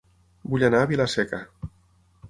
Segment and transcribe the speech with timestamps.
[0.53, 1.43] Vull anar a Vila-seca